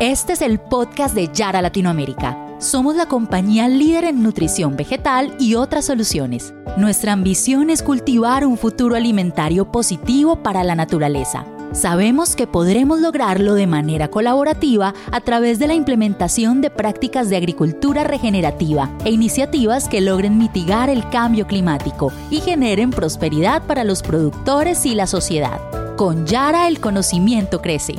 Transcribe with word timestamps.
Este 0.00 0.34
es 0.34 0.42
el 0.42 0.58
podcast 0.58 1.14
de 1.14 1.30
Yara 1.32 1.62
Latinoamérica. 1.62 2.36
Somos 2.58 2.96
la 2.96 3.06
compañía 3.06 3.66
líder 3.66 4.04
en 4.04 4.22
nutrición 4.22 4.76
vegetal 4.76 5.34
y 5.40 5.54
otras 5.54 5.86
soluciones. 5.86 6.52
Nuestra 6.76 7.14
ambición 7.14 7.70
es 7.70 7.82
cultivar 7.82 8.44
un 8.44 8.58
futuro 8.58 8.94
alimentario 8.94 9.72
positivo 9.72 10.42
para 10.42 10.64
la 10.64 10.74
naturaleza. 10.74 11.46
Sabemos 11.72 12.36
que 12.36 12.46
podremos 12.46 13.00
lograrlo 13.00 13.54
de 13.54 13.66
manera 13.66 14.08
colaborativa 14.08 14.92
a 15.10 15.20
través 15.22 15.58
de 15.58 15.66
la 15.66 15.74
implementación 15.74 16.60
de 16.60 16.68
prácticas 16.68 17.30
de 17.30 17.38
agricultura 17.38 18.04
regenerativa 18.04 18.90
e 19.06 19.12
iniciativas 19.12 19.88
que 19.88 20.02
logren 20.02 20.36
mitigar 20.36 20.90
el 20.90 21.08
cambio 21.08 21.46
climático 21.46 22.12
y 22.28 22.40
generen 22.40 22.90
prosperidad 22.90 23.62
para 23.62 23.82
los 23.82 24.02
productores 24.02 24.84
y 24.84 24.94
la 24.94 25.06
sociedad. 25.06 25.58
Con 25.96 26.26
Yara 26.26 26.68
el 26.68 26.80
conocimiento 26.80 27.62
crece. 27.62 27.94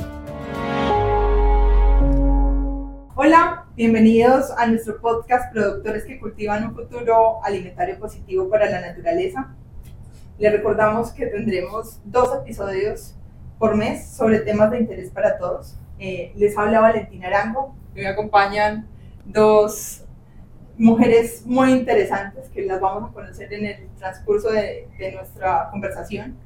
Hola, 3.20 3.64
bienvenidos 3.74 4.52
a 4.56 4.68
nuestro 4.68 5.00
podcast 5.00 5.52
Productores 5.52 6.04
que 6.04 6.20
cultivan 6.20 6.64
un 6.68 6.76
futuro 6.76 7.44
alimentario 7.44 7.98
positivo 7.98 8.48
para 8.48 8.70
la 8.70 8.80
naturaleza. 8.80 9.56
Les 10.38 10.52
recordamos 10.52 11.10
que 11.10 11.26
tendremos 11.26 12.00
dos 12.04 12.32
episodios 12.40 13.16
por 13.58 13.74
mes 13.74 14.08
sobre 14.10 14.38
temas 14.38 14.70
de 14.70 14.78
interés 14.78 15.10
para 15.10 15.36
todos. 15.36 15.76
Eh, 15.98 16.32
les 16.36 16.56
habla 16.56 16.78
Valentina 16.78 17.26
Arango, 17.26 17.74
me 17.92 18.06
acompañan 18.06 18.86
dos 19.24 20.04
mujeres 20.76 21.44
muy 21.44 21.72
interesantes 21.72 22.48
que 22.50 22.64
las 22.66 22.80
vamos 22.80 23.10
a 23.10 23.12
conocer 23.12 23.52
en 23.52 23.66
el 23.66 23.88
transcurso 23.98 24.52
de, 24.52 24.86
nuestra 25.12 25.70
conversación. 25.72 26.36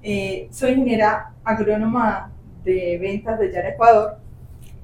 Eh, 0.00 0.46
soy 0.52 0.74
ingeniera 0.74 1.34
agrónoma 1.42 2.30
de 2.62 2.98
ventas 3.00 3.40
de 3.40 3.50
Yara 3.50 3.70
Ecuador 3.70 4.23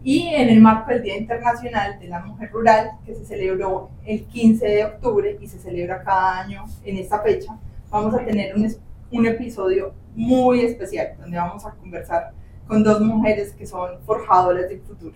y 0.02 0.28
en 0.28 0.48
el 0.48 0.60
marco 0.60 0.90
del 0.90 1.02
Día 1.02 1.16
Internacional 1.16 1.98
de 1.98 2.09
la 2.09 2.20
Mujer 2.20 2.50
Rural, 2.50 2.92
que 3.04 3.14
se 3.14 3.24
celebró 3.24 3.90
el 4.06 4.24
15 4.24 4.66
de 4.66 4.84
octubre 4.84 5.37
y 5.40 5.46
se 5.46 5.59
celebra 5.59 6.02
cada 6.02 6.40
año 6.40 6.65
en 6.84 6.96
esta 6.96 7.20
fecha, 7.20 7.59
vamos 7.90 8.15
a 8.15 8.24
tener 8.24 8.54
un, 8.54 9.26
episodio 9.26 9.93
muy 10.15 10.60
especial 10.60 11.15
donde 11.18 11.37
vamos 11.37 11.66
a 11.66 11.73
conversar 11.73 12.30
con 12.66 12.82
dos 12.82 13.01
mujeres 13.01 13.52
que 13.52 13.66
son 13.66 14.01
forjadoras 14.06 14.68
del 14.68 14.80
futuro. 14.80 15.15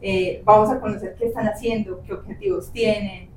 Eh, 0.00 0.42
vamos 0.44 0.70
a 0.70 0.80
conocer 0.80 1.14
qué 1.16 1.26
están 1.26 1.46
haciendo, 1.46 2.02
qué 2.02 2.14
objetivos 2.14 2.72
tienen, 2.72 3.28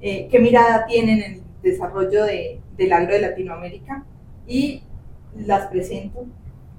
eh, 0.00 0.28
qué 0.30 0.38
mirada 0.38 0.86
tienen 0.86 1.22
en 1.22 1.32
el 1.34 1.42
desarrollo 1.62 2.24
de, 2.24 2.60
del 2.76 2.92
agro 2.92 3.12
de 3.14 3.20
Latinoamérica 3.20 4.04
y 4.46 4.82
las 5.36 5.66
presento. 5.66 6.24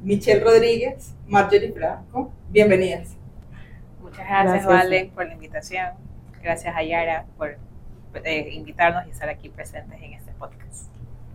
Michelle 0.01 0.43
Rodríguez, 0.43 1.13
Marjorie 1.27 1.71
Franco, 1.73 2.31
bienvenidas. 2.49 3.15
Muchas 4.17 4.27
gracias, 4.27 4.65
Vale, 4.65 5.11
por 5.13 5.27
la 5.27 5.33
invitación. 5.33 5.87
Gracias 6.41 6.75
a 6.75 6.83
Yara 6.83 7.25
por 7.37 7.57
eh, 8.23 8.49
invitarnos 8.53 9.05
y 9.07 9.09
estar 9.09 9.27
aquí 9.27 9.49
presentes 9.49 10.01
en 10.01 10.13
este 10.13 10.31
podcast. 10.33 10.89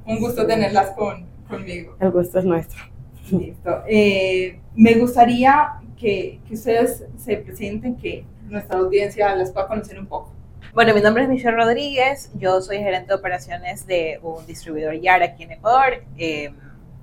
Un 0.06 0.18
gusto 0.18 0.46
tenerlas 0.46 0.90
con, 0.92 1.26
conmigo. 1.48 1.96
El 2.00 2.10
gusto 2.10 2.38
es 2.38 2.44
nuestro. 2.44 2.82
Listo. 3.30 3.82
Eh, 3.86 4.58
me 4.74 4.94
gustaría 4.94 5.74
que, 5.98 6.40
que, 6.48 6.54
ustedes 6.54 7.04
se 7.18 7.36
presenten, 7.36 7.96
que 7.96 8.24
nuestra 8.48 8.78
audiencia 8.78 9.34
las 9.34 9.52
pueda 9.52 9.68
conocer 9.68 9.98
un 9.98 10.06
poco. 10.06 10.32
Bueno, 10.72 10.94
mi 10.94 11.00
nombre 11.00 11.24
es 11.24 11.28
Michelle 11.28 11.56
Rodríguez, 11.56 12.30
yo 12.34 12.60
soy 12.62 12.78
gerente 12.78 13.08
de 13.08 13.14
operaciones 13.14 13.86
de 13.86 14.20
un 14.22 14.46
distribuidor 14.46 14.94
Yara 14.94 15.26
aquí 15.26 15.42
en 15.42 15.52
Ecuador. 15.52 16.04
Eh, 16.16 16.52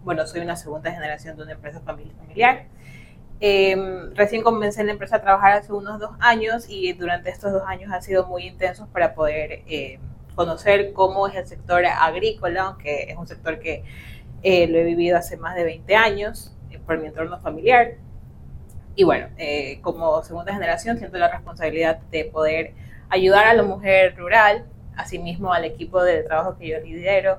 bueno, 0.03 0.25
soy 0.25 0.41
una 0.41 0.55
segunda 0.55 0.91
generación 0.91 1.37
de 1.37 1.43
una 1.43 1.51
empresa 1.51 1.81
familiar. 1.81 2.65
Em, 3.39 4.15
recién 4.15 4.41
comencé 4.41 4.81
en 4.81 4.87
la 4.87 4.93
empresa 4.93 5.17
a 5.17 5.21
trabajar 5.21 5.53
hace 5.53 5.71
unos 5.71 5.99
dos 5.99 6.11
años 6.19 6.65
y 6.67 6.93
durante 6.93 7.29
estos 7.29 7.51
dos 7.51 7.61
años 7.67 7.91
han 7.91 8.01
sido 8.01 8.25
muy 8.25 8.47
intensos 8.47 8.87
para 8.87 9.13
poder 9.13 9.61
eh, 9.67 9.99
conocer 10.33 10.91
cómo 10.93 11.27
es 11.27 11.35
el 11.35 11.45
sector 11.45 11.85
agrícola, 11.85 12.63
aunque 12.63 13.03
es 13.11 13.17
un 13.17 13.27
sector 13.27 13.59
que 13.59 13.83
eh, 14.41 14.67
lo 14.67 14.79
he 14.79 14.83
vivido 14.83 15.17
hace 15.17 15.37
más 15.37 15.55
de 15.55 15.65
20 15.65 15.95
años 15.95 16.55
eh, 16.71 16.79
por 16.79 16.97
mi 16.99 17.07
entorno 17.07 17.39
familiar. 17.39 17.95
Y 18.95 19.03
bueno, 19.03 19.27
como 19.83 20.23
segunda 20.23 20.51
generación 20.51 20.97
siento 20.97 21.19
la 21.19 21.29
responsabilidad 21.29 21.99
de 22.09 22.25
poder 22.25 22.73
ayudar 23.09 23.45
a 23.45 23.53
la 23.53 23.61
mujer 23.61 24.15
rural, 24.17 24.65
asimismo 24.95 25.53
al 25.53 25.65
equipo 25.65 26.01
de 26.01 26.23
trabajo 26.23 26.57
que 26.57 26.69
yo 26.69 26.79
lidero, 26.79 27.37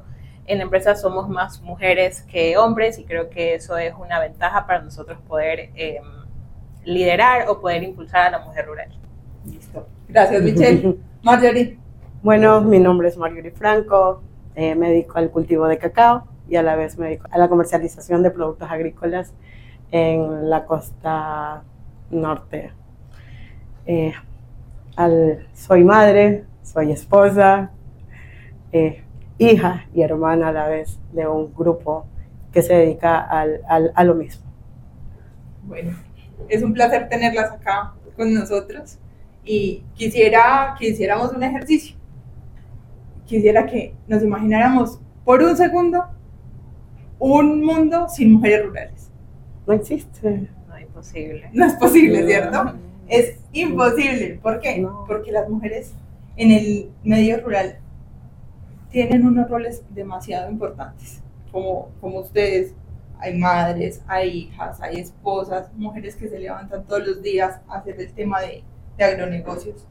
en 0.49 0.59
la 0.59 0.65
empresa 0.65 0.97
somos 0.97 1.29
más 1.29 1.61
mujeres 1.61 2.23
que 2.23 2.57
hombres 2.57 2.99
y 2.99 3.05
creo 3.05 3.29
que 3.29 3.55
eso 3.55 3.77
es 3.77 3.95
una 3.95 4.19
ventaja 4.19 4.67
para 4.67 4.81
nosotros 4.81 5.19
poder 5.29 5.71
em, 5.75 6.05
liderar 6.85 7.49
o 7.49 7.61
poder 7.61 7.83
impulsar 7.83 8.27
a 8.27 8.31
la 8.31 8.39
mujer 8.41 8.67
rural. 8.67 8.89
Listo. 9.45 9.87
Gracias, 10.09 10.43
Michelle. 10.43 10.97
Marjorie. 11.23 11.79
Bueno, 12.23 12.63
mi 12.63 12.79
nombre 12.79 13.09
es 13.09 13.17
Marjorie 13.17 13.51
Franco, 13.53 14.23
eh, 14.55 14.75
me 14.75 14.91
dedico 14.91 15.19
al 15.19 15.31
cultivo 15.31 15.69
de 15.69 15.79
cacao 15.79 16.27
y 16.49 16.57
a 16.57 16.63
la 16.63 16.75
vez 16.75 16.99
me 16.99 17.07
dedico 17.07 17.29
a 17.31 17.39
la 17.39 17.49
comercialización 17.49 18.23
de 18.23 18.31
productos 18.31 18.71
agrícolas 18.71 19.35
en 19.93 20.49
la 20.49 20.65
costa 20.65 21.63
norte. 22.11 22.73
Eh, 23.87 24.13
al, 24.97 25.47
soy 25.55 25.85
madre, 25.85 26.45
soy 26.63 26.91
esposa, 26.91 27.71
eh, 28.73 29.05
hija 29.39 29.87
y 29.95 30.03
hermana 30.03 30.49
a 30.49 30.53
la 30.53 30.69
vez 30.69 30.99
de 31.13 31.27
un 31.27 31.55
grupo 31.55 32.07
que 32.53 32.63
se 32.63 32.75
dedica 32.75 33.21
al, 33.21 33.61
a 33.95 34.05
lo 34.05 34.15
mismo. 34.15 34.45
Bueno, 35.65 35.97
es 36.49 36.63
un 36.63 36.73
placer 36.73 37.09
tenerlas 37.09 37.53
acá 37.53 37.95
con 38.17 38.33
nosotros 38.35 38.99
y 39.45 39.83
quisiera 39.95 40.75
que 40.79 40.89
hiciéramos 40.89 41.33
un 41.33 41.43
ejercicio. 41.43 41.97
Quisiera 43.27 43.67
que 43.67 43.95
nos 44.07 44.23
imagináramos 44.23 44.99
por 45.25 45.43
un 45.43 45.57
segundo 45.57 46.05
un 47.19 47.65
mundo 47.65 48.09
sin 48.09 48.33
mujeres 48.33 48.67
rurales. 48.67 49.11
No 49.67 49.75
existe. 49.75 50.49
No 50.69 50.77
es 50.77 50.87
posible. 50.87 51.51
No 51.53 51.67
es 51.67 51.75
posible, 51.75 52.27
¿cierto? 52.27 52.75
Es 53.09 53.39
imposible. 53.53 54.39
¿Por 54.43 54.61
qué? 54.61 54.87
Porque 55.07 55.33
las 55.33 55.49
mujeres 55.49 55.95
en 56.37 56.53
el 56.53 56.91
medio 57.03 57.41
rural 57.41 57.79
tienen 58.91 59.27
unos 59.27 59.49
roles 59.49 59.83
demasiado 59.91 60.51
importantes, 60.51 61.23
como, 61.53 61.91
como 62.01 62.21
ustedes. 62.21 62.75
Hay 63.21 63.37
madres, 63.37 64.03
hay 64.07 64.29
hijas, 64.29 64.81
hay 64.81 65.01
esposas, 65.01 65.73
mujeres 65.75 66.15
que 66.15 66.29
se 66.29 66.39
levantan 66.39 66.85
todos 66.85 67.05
los 67.07 67.23
días 67.23 67.61
a 67.69 67.79
hacer 67.79 68.01
el 68.01 68.13
tema 68.13 68.41
de, 68.41 68.63
de 68.97 69.05
agronegocios. 69.05 69.87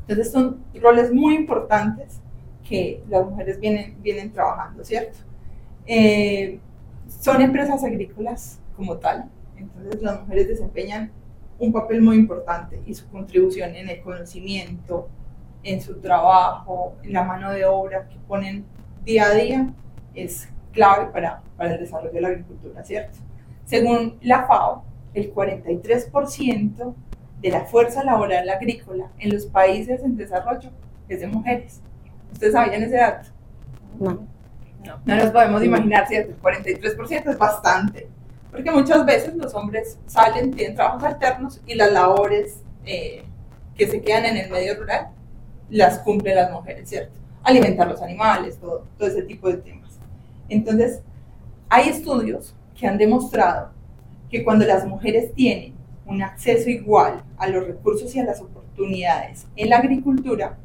Entonces 0.00 0.32
son 0.32 0.64
roles 0.80 1.12
muy 1.12 1.34
importantes 1.34 2.20
que 2.66 3.02
las 3.08 3.24
mujeres 3.26 3.60
vienen, 3.60 3.96
vienen 4.02 4.32
trabajando, 4.32 4.84
¿cierto? 4.84 5.18
Eh, 5.86 6.60
son 7.06 7.40
empresas 7.40 7.82
agrícolas 7.82 8.60
como 8.76 8.96
tal, 8.98 9.30
entonces 9.56 10.02
las 10.02 10.20
mujeres 10.20 10.48
desempeñan 10.48 11.10
un 11.58 11.72
papel 11.72 12.02
muy 12.02 12.16
importante 12.16 12.80
y 12.86 12.94
su 12.94 13.08
contribución 13.08 13.74
en 13.74 13.88
el 13.88 14.00
conocimiento, 14.02 15.08
en 15.62 15.80
su 15.80 16.00
trabajo, 16.00 16.96
en 17.02 17.12
la 17.12 17.24
mano 17.24 17.50
de 17.50 17.64
obra 17.64 18.08
que 18.08 18.16
ponen 18.26 18.64
día 19.04 19.26
a 19.26 19.34
día, 19.34 19.72
es 20.14 20.48
clave 20.72 21.06
para, 21.12 21.42
para 21.56 21.74
el 21.74 21.80
desarrollo 21.80 22.12
de 22.12 22.20
la 22.20 22.28
agricultura, 22.28 22.84
¿cierto? 22.84 23.18
Según 23.64 24.18
la 24.22 24.46
FAO, 24.46 24.84
el 25.14 25.34
43% 25.34 26.94
de 27.40 27.50
la 27.50 27.62
fuerza 27.62 28.04
laboral 28.04 28.48
agrícola 28.48 29.10
en 29.18 29.32
los 29.32 29.46
países 29.46 30.02
en 30.02 30.16
desarrollo 30.16 30.70
es 31.08 31.20
de 31.20 31.26
mujeres. 31.26 31.80
¿Ustedes 32.32 32.52
sabían 32.52 32.82
ese 32.82 32.96
dato? 32.96 33.28
No. 33.98 34.26
No, 34.84 35.00
no 35.04 35.16
nos 35.16 35.30
podemos 35.30 35.62
imaginar, 35.64 36.06
¿cierto? 36.06 36.32
El 36.32 36.40
43% 36.40 37.30
es 37.30 37.38
bastante, 37.38 38.08
porque 38.50 38.70
muchas 38.70 39.04
veces 39.04 39.34
los 39.34 39.52
hombres 39.54 39.98
salen, 40.06 40.52
tienen 40.52 40.76
trabajos 40.76 41.02
alternos 41.02 41.60
y 41.66 41.74
las 41.74 41.92
labores 41.92 42.62
eh, 42.86 43.24
que 43.74 43.88
se 43.88 44.00
quedan 44.00 44.24
en 44.26 44.36
el 44.36 44.50
medio 44.50 44.76
rural 44.76 45.08
las 45.70 45.98
cumplen 46.00 46.36
las 46.36 46.52
mujeres, 46.52 46.88
¿cierto? 46.88 47.12
Alimentar 47.42 47.88
los 47.88 48.02
animales, 48.02 48.58
todo, 48.58 48.84
ese 49.00 49.22
tipo 49.22 49.48
de 49.48 49.58
temas. 49.58 49.98
Entonces, 50.48 51.00
hay 51.68 51.88
estudios 51.88 52.54
que 52.74 52.86
han 52.86 52.98
demostrado 52.98 53.70
que 54.30 54.44
cuando 54.44 54.64
las 54.66 54.86
mujeres 54.86 55.32
tienen 55.34 55.74
un 56.06 56.22
acceso 56.22 56.70
igual 56.70 57.22
a 57.36 57.48
los 57.48 57.66
recursos 57.66 58.14
y 58.14 58.20
a 58.20 58.24
las 58.24 58.40
oportunidades 58.40 59.46
en 59.56 59.70
la 59.70 59.78
agricultura, 59.78 60.58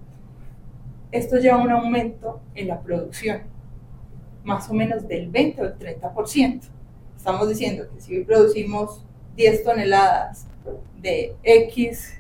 esto 1.12 1.38
lleva 1.38 1.58
a 1.58 1.64
un 1.64 1.72
aumento 1.72 2.42
en 2.56 2.68
la 2.68 2.82
producción, 2.82 3.42
más 4.44 4.70
o 4.70 4.74
menos 4.74 5.08
del 5.08 5.30
20 5.30 5.62
o 5.62 5.66
el 5.66 5.78
30%. 5.78 6.62
Estamos 7.16 7.50
diciendo 7.50 7.86
que 7.94 8.02
si 8.02 8.20
producimos 8.22 9.06
10 9.36 9.64
toneladas 9.64 10.48
de 11.02 11.36
X 11.44 12.20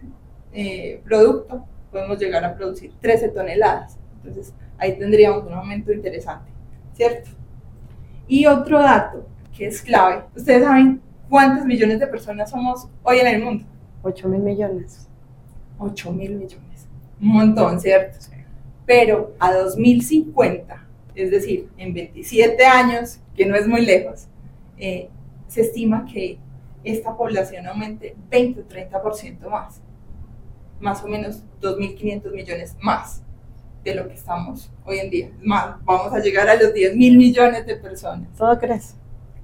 eh, 0.53 1.01
producto, 1.03 1.65
podemos 1.93 2.19
llegar 2.19 2.43
a 2.43 2.53
producir 2.53 2.91
13 2.99 3.29
toneladas. 3.29 3.97
Entonces 4.17 4.53
ahí 4.77 4.97
tendríamos 4.97 5.45
un 5.45 5.53
aumento 5.53 5.93
interesante, 5.93 6.51
¿cierto? 6.93 7.29
Y 8.27 8.45
otro 8.45 8.79
dato 8.79 9.25
que 9.55 9.67
es 9.67 9.81
clave, 9.81 10.23
ustedes 10.35 10.63
saben 10.63 11.01
cuántos 11.29 11.65
millones 11.65 11.99
de 11.99 12.07
personas 12.07 12.49
somos 12.49 12.89
hoy 13.03 13.19
en 13.19 13.27
el 13.27 13.43
mundo. 13.43 13.65
8 14.01 14.27
mil 14.27 14.41
millones. 14.41 15.07
8 15.77 16.11
mil 16.11 16.35
millones. 16.35 16.87
Un 17.21 17.27
montón, 17.27 17.79
¿cierto? 17.79 18.17
Pero 18.85 19.33
a 19.39 19.53
2050, 19.53 20.85
es 21.15 21.31
decir, 21.31 21.69
en 21.77 21.93
27 21.93 22.65
años, 22.65 23.19
que 23.35 23.45
no 23.45 23.55
es 23.55 23.67
muy 23.67 23.85
lejos, 23.85 24.27
eh, 24.77 25.09
se 25.47 25.61
estima 25.61 26.05
que 26.05 26.37
esta 26.83 27.15
población 27.15 27.65
aumente 27.67 28.15
20 28.29 28.61
o 28.61 28.63
30% 28.65 29.49
más. 29.49 29.81
Más 30.83 31.01
o 31.01 31.07
menos 31.07 31.41
2.500 31.61 32.33
millones 32.33 32.75
más 32.81 33.21
de 33.85 33.95
lo 33.95 34.05
que 34.09 34.15
estamos 34.15 34.69
hoy 34.85 34.99
en 34.99 35.09
día. 35.09 35.31
Más, 35.41 35.77
vamos 35.85 36.11
a 36.13 36.19
llegar 36.19 36.49
a 36.49 36.55
los 36.55 36.73
10 36.73 36.97
mil 36.97 37.17
millones 37.17 37.65
de 37.65 37.77
personas. 37.77 38.27
Todo 38.37 38.59
crece. 38.59 38.95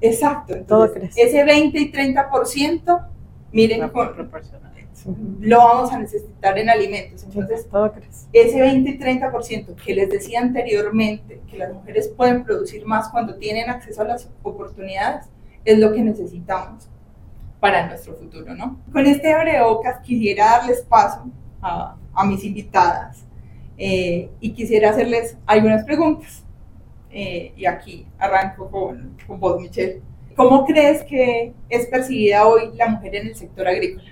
Exacto. 0.01 0.53
Entonces, 0.53 0.67
Todo 0.67 0.93
crece. 1.01 1.21
Ese 1.21 1.45
20 1.45 1.79
y 1.79 1.91
30%, 1.93 3.07
miren, 3.53 3.87
con- 3.89 4.29
lo 5.39 5.57
vamos 5.59 5.93
a 5.93 5.99
necesitar 5.99 6.57
en 6.59 6.69
alimentos. 6.69 7.23
Entonces, 7.23 7.69
todo 7.69 7.89
crece. 7.93 8.27
ese 8.33 8.59
20 8.59 8.89
y 8.89 8.99
30% 8.99 9.75
que 9.75 9.95
les 9.95 10.09
decía 10.09 10.41
anteriormente, 10.41 11.39
que 11.49 11.57
las 11.57 11.73
mujeres 11.73 12.09
pueden 12.09 12.43
producir 12.43 12.85
más 12.85 13.07
cuando 13.07 13.35
tienen 13.35 13.69
acceso 13.69 14.01
a 14.01 14.05
las 14.05 14.29
oportunidades, 14.43 15.25
es 15.63 15.79
lo 15.79 15.93
que 15.93 16.01
necesitamos 16.01 16.89
para 17.59 17.87
nuestro 17.87 18.15
futuro, 18.15 18.55
¿no? 18.55 18.79
Con 18.91 19.05
este 19.05 19.33
abrebocas 19.33 19.99
quisiera 19.99 20.57
darles 20.57 20.81
paso 20.81 21.25
a, 21.61 21.95
a 22.13 22.25
mis 22.25 22.43
invitadas 22.43 23.25
eh, 23.77 24.29
y 24.39 24.51
quisiera 24.51 24.91
hacerles 24.91 25.37
algunas 25.45 25.83
preguntas. 25.83 26.43
Eh, 27.11 27.53
y 27.57 27.65
aquí 27.65 28.05
arranco 28.19 28.69
con, 28.69 29.17
con 29.25 29.39
vos, 29.39 29.59
Michelle. 29.59 30.01
¿Cómo 30.35 30.65
crees 30.65 31.03
que 31.03 31.53
es 31.67 31.87
percibida 31.87 32.47
hoy 32.47 32.71
la 32.75 32.87
mujer 32.87 33.15
en 33.15 33.27
el 33.27 33.35
sector 33.35 33.67
agrícola? 33.67 34.09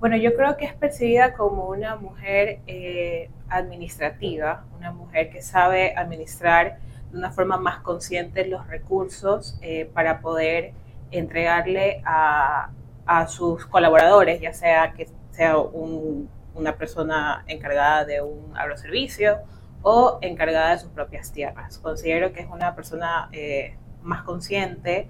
Bueno, 0.00 0.16
yo 0.16 0.34
creo 0.34 0.56
que 0.56 0.64
es 0.64 0.74
percibida 0.74 1.34
como 1.34 1.68
una 1.68 1.96
mujer 1.96 2.60
eh, 2.66 3.30
administrativa, 3.48 4.64
una 4.76 4.92
mujer 4.92 5.30
que 5.30 5.42
sabe 5.42 5.94
administrar 5.94 6.78
de 7.12 7.18
una 7.18 7.30
forma 7.30 7.58
más 7.58 7.78
consciente 7.80 8.46
los 8.46 8.66
recursos 8.66 9.58
eh, 9.62 9.88
para 9.92 10.20
poder 10.20 10.72
entregarle 11.10 12.02
a, 12.04 12.70
a 13.06 13.26
sus 13.28 13.66
colaboradores, 13.66 14.40
ya 14.40 14.52
sea 14.52 14.92
que 14.92 15.08
sea 15.30 15.58
un- 15.58 16.28
una 16.54 16.76
persona 16.76 17.44
encargada 17.46 18.04
de 18.04 18.22
un 18.22 18.56
agroservicio 18.56 19.38
o 19.82 20.18
encargada 20.22 20.70
de 20.70 20.78
sus 20.78 20.90
propias 20.90 21.30
tierras. 21.32 21.78
Considero 21.78 22.32
que 22.32 22.40
es 22.40 22.48
una 22.50 22.74
persona 22.74 23.28
eh, 23.32 23.76
más 24.02 24.22
consciente, 24.22 25.08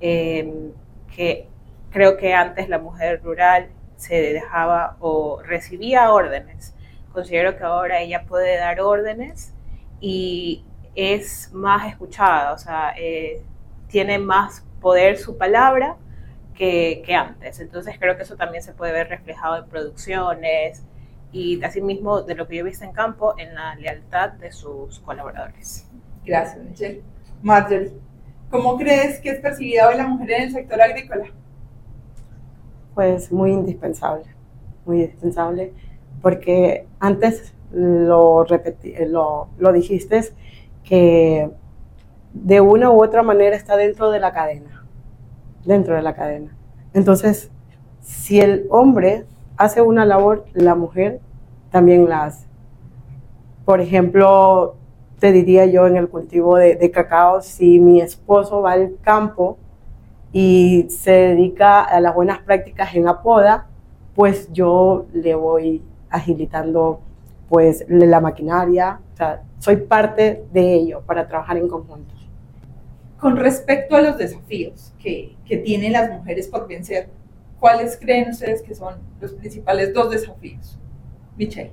eh, 0.00 0.72
que 1.14 1.48
creo 1.90 2.16
que 2.16 2.34
antes 2.34 2.68
la 2.68 2.78
mujer 2.78 3.22
rural 3.22 3.68
se 3.96 4.14
dejaba 4.32 4.96
o 5.00 5.40
recibía 5.42 6.12
órdenes. 6.12 6.74
Considero 7.12 7.56
que 7.56 7.64
ahora 7.64 8.00
ella 8.00 8.24
puede 8.26 8.56
dar 8.58 8.80
órdenes 8.80 9.54
y 10.00 10.64
es 10.94 11.50
más 11.52 11.86
escuchada, 11.88 12.52
o 12.52 12.58
sea, 12.58 12.92
eh, 12.96 13.42
tiene 13.88 14.18
más 14.18 14.64
poder 14.80 15.18
su 15.18 15.36
palabra 15.36 15.96
que, 16.54 17.02
que 17.04 17.14
antes. 17.14 17.60
Entonces 17.60 17.96
creo 17.98 18.16
que 18.16 18.22
eso 18.22 18.36
también 18.36 18.62
se 18.62 18.72
puede 18.72 18.92
ver 18.92 19.08
reflejado 19.08 19.56
en 19.56 19.68
producciones 19.68 20.82
y 21.32 21.62
asimismo 21.62 22.22
de 22.22 22.34
lo 22.34 22.46
que 22.46 22.56
yo 22.56 22.60
he 22.60 22.68
visto 22.68 22.84
en 22.84 22.92
campo 22.92 23.34
en 23.38 23.54
la 23.54 23.74
lealtad 23.74 24.30
de 24.32 24.52
sus 24.52 25.00
colaboradores. 25.00 25.86
Gracias, 26.24 26.64
Michelle. 26.64 27.02
Marjorie, 27.42 27.92
¿cómo 28.50 28.76
crees 28.76 29.20
que 29.20 29.30
es 29.30 29.40
percibida 29.40 29.88
hoy 29.88 29.96
la 29.96 30.06
mujer 30.06 30.30
en 30.30 30.42
el 30.42 30.52
sector 30.52 30.80
agrícola? 30.80 31.26
Pues 32.94 33.30
muy 33.30 33.52
indispensable, 33.52 34.24
muy 34.84 35.02
indispensable, 35.02 35.72
porque 36.20 36.86
antes 36.98 37.54
lo, 37.70 38.44
repetí, 38.44 38.94
lo, 39.06 39.48
lo 39.58 39.72
dijiste 39.72 40.20
que 40.82 41.50
de 42.44 42.60
una 42.60 42.90
u 42.90 43.02
otra 43.02 43.22
manera 43.22 43.56
está 43.56 43.76
dentro 43.76 44.10
de 44.10 44.20
la 44.20 44.32
cadena, 44.32 44.84
dentro 45.64 45.94
de 45.94 46.02
la 46.02 46.14
cadena. 46.14 46.56
Entonces, 46.94 47.50
si 48.00 48.40
el 48.40 48.66
hombre 48.70 49.26
hace 49.56 49.82
una 49.82 50.04
labor, 50.04 50.46
la 50.54 50.74
mujer 50.74 51.20
también 51.70 52.08
la 52.08 52.24
hace. 52.24 52.46
Por 53.64 53.80
ejemplo, 53.80 54.76
te 55.18 55.32
diría 55.32 55.66
yo 55.66 55.86
en 55.86 55.96
el 55.96 56.08
cultivo 56.08 56.56
de, 56.56 56.90
cacao, 56.90 57.42
si 57.42 57.80
mi 57.80 58.00
esposo 58.00 58.62
va 58.62 58.72
al 58.72 58.96
campo 59.02 59.58
y 60.32 60.86
se 60.90 61.10
dedica 61.10 61.82
a 61.82 62.00
las 62.00 62.14
buenas 62.14 62.38
prácticas 62.38 62.94
en 62.94 63.08
apoda, 63.08 63.66
pues 64.14 64.50
yo 64.52 65.06
le 65.12 65.34
voy 65.34 65.82
agilitando 66.08 67.00
pues 67.48 67.84
la 67.88 68.20
maquinaria, 68.20 69.00
o 69.14 69.16
sea, 69.16 69.42
soy 69.58 69.76
parte 69.76 70.44
de 70.52 70.74
ello 70.74 71.02
para 71.04 71.26
trabajar 71.26 71.56
en 71.56 71.68
conjunto. 71.68 72.17
Con 73.18 73.36
respecto 73.36 73.96
a 73.96 74.00
los 74.00 74.16
desafíos 74.16 74.92
que, 74.98 75.36
que 75.44 75.56
tienen 75.58 75.92
las 75.92 76.10
mujeres 76.10 76.46
por 76.46 76.68
vencer, 76.68 77.08
¿cuáles 77.58 77.96
creen 77.96 78.30
ustedes 78.30 78.62
que 78.62 78.74
son 78.74 78.96
los 79.20 79.32
principales 79.32 79.92
dos 79.92 80.10
desafíos? 80.10 80.78
Michelle. 81.36 81.72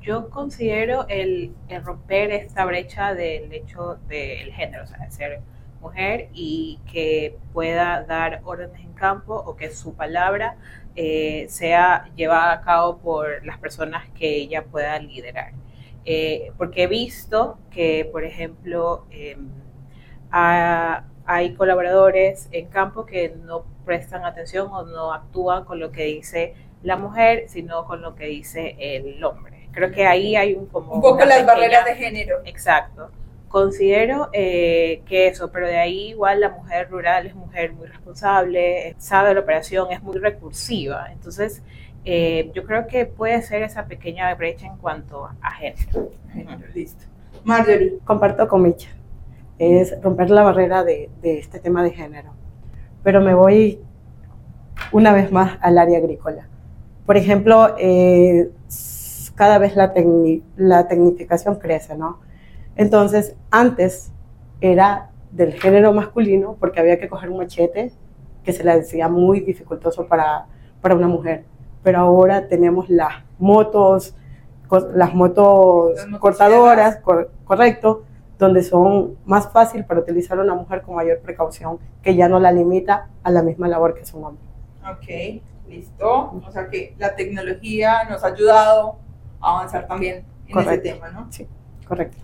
Yo 0.00 0.30
considero 0.30 1.06
el, 1.08 1.52
romper 1.84 2.30
esta 2.30 2.64
brecha 2.64 3.14
del 3.14 3.52
hecho 3.52 3.98
del 4.08 4.52
género, 4.52 4.84
o 4.84 4.86
sea, 4.86 4.98
de 4.98 5.10
ser 5.10 5.40
mujer 5.80 6.28
y 6.32 6.80
que 6.90 7.36
pueda 7.52 8.02
dar 8.04 8.40
órdenes 8.44 8.80
en 8.80 8.92
campo 8.94 9.34
o 9.34 9.54
que 9.54 9.70
su 9.70 9.94
palabra 9.94 10.56
eh, 10.96 11.46
sea 11.48 12.10
llevada 12.16 12.52
a 12.54 12.60
cabo 12.62 12.98
por 12.98 13.44
las 13.44 13.58
personas 13.58 14.08
que 14.18 14.36
ella 14.36 14.64
pueda 14.64 14.98
liderar. 14.98 15.52
Eh, 16.04 16.52
porque 16.56 16.84
he 16.84 16.86
visto 16.86 17.58
que, 17.70 18.08
por 18.10 18.24
ejemplo, 18.24 19.04
eh, 19.10 19.36
ha- 20.30 21.04
hay 21.26 21.54
colaboradores 21.54 22.48
en 22.52 22.66
campo 22.68 23.04
que 23.04 23.34
no 23.44 23.64
prestan 23.84 24.24
atención 24.24 24.68
o 24.72 24.82
no 24.84 25.12
actúan 25.12 25.64
con 25.64 25.78
lo 25.78 25.90
que 25.92 26.04
dice 26.04 26.54
la 26.82 26.96
mujer, 26.96 27.44
sino 27.48 27.84
con 27.86 28.00
lo 28.02 28.14
que 28.14 28.26
dice 28.26 28.76
el 28.78 29.22
hombre. 29.24 29.68
Creo 29.72 29.90
que 29.90 30.06
ahí 30.06 30.36
hay 30.36 30.54
un 30.54 30.66
como 30.66 30.94
Un 30.94 31.00
poco 31.02 31.18
las 31.24 31.38
pequeña- 31.40 31.46
barreras 31.46 31.84
de 31.84 31.94
género. 31.96 32.38
Exacto. 32.44 33.10
Considero 33.48 34.28
eh, 34.32 35.02
que 35.06 35.28
eso, 35.28 35.50
pero 35.50 35.66
de 35.66 35.78
ahí 35.78 36.08
igual 36.10 36.40
la 36.40 36.50
mujer 36.50 36.90
rural 36.90 37.26
es 37.26 37.34
mujer 37.34 37.72
muy 37.72 37.86
responsable, 37.86 38.94
sabe 38.98 39.32
la 39.34 39.40
operación, 39.40 39.90
es 39.90 40.02
muy 40.02 40.18
recursiva. 40.18 41.08
Entonces, 41.12 41.62
eh, 42.04 42.50
yo 42.54 42.64
creo 42.64 42.86
que 42.86 43.06
puede 43.06 43.40
ser 43.42 43.62
esa 43.62 43.86
pequeña 43.86 44.34
brecha 44.34 44.66
en 44.66 44.76
cuanto 44.76 45.28
a 45.40 45.50
género. 45.52 46.10
Género, 46.32 46.62
Listo. 46.74 47.04
Marjorie. 47.44 47.98
Comparto 48.04 48.46
con 48.48 48.62
Micha, 48.62 48.90
es 49.58 50.00
romper 50.02 50.30
la 50.30 50.42
barrera 50.42 50.84
de, 50.84 51.10
de 51.22 51.38
este 51.38 51.58
tema 51.58 51.82
de 51.82 51.90
género. 51.90 52.30
Pero 53.02 53.20
me 53.20 53.34
voy 53.34 53.80
una 54.92 55.12
vez 55.12 55.32
más 55.32 55.58
al 55.60 55.78
área 55.78 55.98
agrícola. 55.98 56.48
Por 57.06 57.16
ejemplo, 57.16 57.74
eh, 57.78 58.50
cada 59.34 59.58
vez 59.58 59.76
la, 59.76 59.94
tecni- 59.94 60.42
la 60.56 60.88
tecnificación 60.88 61.56
crece, 61.56 61.96
¿no? 61.96 62.20
Entonces, 62.76 63.34
antes 63.50 64.12
era 64.60 65.10
del 65.32 65.52
género 65.52 65.92
masculino 65.92 66.56
porque 66.58 66.80
había 66.80 66.98
que 66.98 67.08
coger 67.08 67.30
un 67.30 67.38
machete 67.38 67.92
que 68.44 68.52
se 68.52 68.64
le 68.64 68.74
decía 68.76 69.08
muy 69.08 69.40
dificultoso 69.40 70.06
para, 70.06 70.46
para 70.80 70.94
una 70.94 71.08
mujer. 71.08 71.44
Pero 71.82 71.98
ahora 72.00 72.48
tenemos 72.48 72.88
las 72.88 73.12
motos, 73.38 74.14
las 74.94 75.14
motos 75.14 75.92
cortadoras, 76.18 76.96
cor- 76.98 77.30
correcto, 77.44 78.04
donde 78.38 78.62
son 78.62 79.16
más 79.24 79.50
fácil 79.52 79.84
para 79.84 80.00
utilizar 80.00 80.38
una 80.38 80.54
mujer 80.54 80.82
con 80.82 80.94
mayor 80.94 81.18
precaución, 81.20 81.78
que 82.02 82.14
ya 82.14 82.28
no 82.28 82.38
la 82.38 82.52
limita 82.52 83.08
a 83.22 83.30
la 83.30 83.42
misma 83.42 83.66
labor 83.68 83.94
que 83.94 84.02
es 84.02 84.14
un 84.14 84.24
hombre. 84.24 84.44
Ok, 84.88 85.42
listo. 85.68 86.40
O 86.46 86.50
sea 86.52 86.68
que 86.68 86.94
la 86.98 87.16
tecnología 87.16 88.04
nos 88.08 88.22
ha 88.22 88.28
ayudado 88.28 88.96
a 89.40 89.50
avanzar 89.58 89.86
también 89.88 90.24
en 90.46 90.52
Correcto. 90.52 90.72
ese 90.72 90.94
tema, 90.94 91.10
¿no? 91.10 91.26
Sí, 91.30 91.46
correcto. 91.86 92.18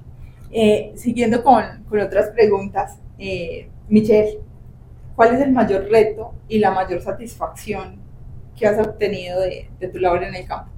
Eh, 0.50 0.92
siguiendo 0.96 1.42
con, 1.42 1.82
con 1.88 1.98
otras 2.00 2.28
preguntas, 2.30 2.98
eh, 3.18 3.68
Michelle, 3.88 4.38
¿cuál 5.16 5.34
es 5.34 5.40
el 5.40 5.52
mayor 5.52 5.88
reto 5.90 6.32
y 6.48 6.58
la 6.58 6.70
mayor 6.70 7.00
satisfacción 7.00 7.96
que 8.56 8.68
has 8.68 8.78
obtenido 8.78 9.40
de, 9.40 9.68
de 9.80 9.88
tu 9.88 9.98
labor 9.98 10.22
en 10.22 10.34
el 10.36 10.46
campo? 10.46 10.70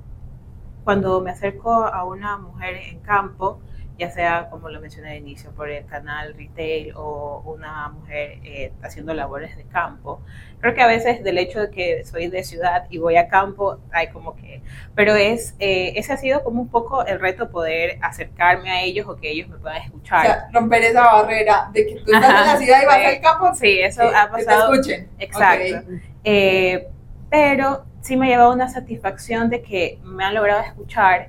Cuando 0.83 1.21
me 1.21 1.31
acerco 1.31 1.71
a 1.73 2.05
una 2.05 2.38
mujer 2.38 2.76
en 2.76 3.00
campo, 3.00 3.61
ya 3.98 4.10
sea 4.10 4.48
como 4.50 4.68
lo 4.68 4.80
mencioné 4.80 5.12
al 5.12 5.16
inicio, 5.18 5.50
por 5.52 5.70
el 5.70 5.86
canal 5.86 6.34
retail 6.34 6.92
o 6.96 7.42
una 7.46 7.88
mujer 7.88 8.38
eh, 8.44 8.72
haciendo 8.82 9.14
labores 9.14 9.56
de 9.56 9.64
campo. 9.64 10.20
Creo 10.60 10.74
que 10.74 10.82
a 10.82 10.86
veces 10.86 11.22
del 11.24 11.38
hecho 11.38 11.60
de 11.60 11.70
que 11.70 12.04
soy 12.04 12.28
de 12.28 12.42
ciudad 12.44 12.86
y 12.90 12.98
voy 12.98 13.16
a 13.16 13.28
campo, 13.28 13.78
hay 13.92 14.08
como 14.08 14.34
que, 14.36 14.62
pero 14.94 15.14
es, 15.14 15.54
eh, 15.58 15.92
ese 15.96 16.12
ha 16.12 16.16
sido 16.16 16.42
como 16.44 16.60
un 16.62 16.68
poco 16.68 17.04
el 17.06 17.20
reto 17.20 17.50
poder 17.50 17.98
acercarme 18.02 18.70
a 18.70 18.82
ellos 18.82 19.06
o 19.08 19.16
que 19.16 19.30
ellos 19.30 19.48
me 19.48 19.56
puedan 19.58 19.80
O 19.82 19.84
escuchar. 19.84 20.26
sea, 20.26 20.48
romper 20.52 20.82
esa 20.84 21.02
barrera 21.04 21.70
de 21.72 21.86
que 21.86 21.94
tú 21.96 22.12
estás 22.12 22.24
Ajá, 22.30 22.40
en 22.42 22.46
la 22.46 22.56
ciudad 22.58 22.82
y 22.82 22.86
vas 22.86 23.06
al 23.06 23.20
campo, 23.20 23.54
sí, 23.54 23.80
eso 23.80 24.02
ha 24.02 24.30
que 24.30 24.36
te 24.38 24.44
pasado. 24.44 24.72
escuchen. 24.74 25.08
Exacto. 25.18 25.92
Eh, 26.24 26.88
pero 27.30 27.84
sí 28.00 28.16
me 28.16 28.26
ha 28.26 28.30
llevado 28.30 28.52
una 28.52 28.68
satisfacción 28.68 29.50
de 29.50 29.62
que 29.62 29.98
me 30.04 30.24
han 30.24 30.34
logrado 30.34 30.62
escuchar 30.62 31.28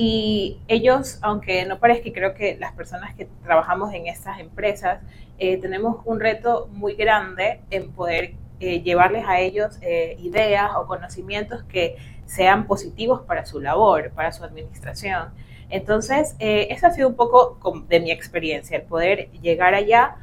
y 0.00 0.60
ellos, 0.68 1.18
aunque 1.22 1.66
no 1.66 1.80
parezca, 1.80 2.12
creo 2.14 2.32
que 2.32 2.56
las 2.56 2.72
personas 2.72 3.16
que 3.16 3.26
trabajamos 3.42 3.92
en 3.92 4.06
estas 4.06 4.38
empresas 4.38 5.00
eh, 5.40 5.56
tenemos 5.56 6.02
un 6.04 6.20
reto 6.20 6.68
muy 6.70 6.94
grande 6.94 7.62
en 7.72 7.90
poder 7.90 8.34
eh, 8.60 8.80
llevarles 8.82 9.24
a 9.26 9.40
ellos 9.40 9.76
eh, 9.80 10.14
ideas 10.20 10.70
o 10.76 10.86
conocimientos 10.86 11.64
que 11.64 11.96
sean 12.26 12.68
positivos 12.68 13.22
para 13.22 13.44
su 13.44 13.58
labor, 13.58 14.12
para 14.12 14.30
su 14.30 14.44
administración. 14.44 15.30
Entonces, 15.68 16.36
eso 16.38 16.86
ha 16.86 16.90
sido 16.92 17.08
un 17.08 17.16
poco 17.16 17.58
de 17.88 17.98
mi 17.98 18.12
experiencia, 18.12 18.76
el 18.76 18.84
poder 18.84 19.32
llegar 19.32 19.74
allá, 19.74 20.14